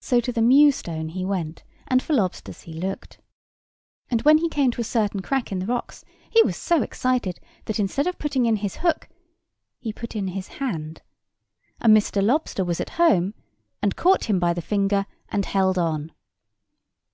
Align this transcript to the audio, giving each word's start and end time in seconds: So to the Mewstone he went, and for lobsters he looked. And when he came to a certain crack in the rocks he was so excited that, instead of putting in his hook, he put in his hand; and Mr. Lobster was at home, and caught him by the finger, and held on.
So 0.00 0.20
to 0.20 0.32
the 0.32 0.40
Mewstone 0.40 1.10
he 1.10 1.22
went, 1.22 1.64
and 1.86 2.02
for 2.02 2.14
lobsters 2.14 2.62
he 2.62 2.72
looked. 2.72 3.20
And 4.10 4.22
when 4.22 4.38
he 4.38 4.48
came 4.48 4.70
to 4.70 4.80
a 4.80 4.84
certain 4.84 5.20
crack 5.20 5.52
in 5.52 5.58
the 5.58 5.66
rocks 5.66 6.02
he 6.30 6.40
was 6.44 6.56
so 6.56 6.80
excited 6.80 7.40
that, 7.66 7.78
instead 7.78 8.06
of 8.06 8.18
putting 8.18 8.46
in 8.46 8.56
his 8.56 8.76
hook, 8.76 9.06
he 9.78 9.92
put 9.92 10.16
in 10.16 10.28
his 10.28 10.48
hand; 10.48 11.02
and 11.78 11.94
Mr. 11.94 12.22
Lobster 12.24 12.64
was 12.64 12.80
at 12.80 12.88
home, 12.96 13.34
and 13.82 13.96
caught 13.96 14.24
him 14.30 14.38
by 14.38 14.54
the 14.54 14.62
finger, 14.62 15.04
and 15.28 15.44
held 15.44 15.76
on. 15.76 16.12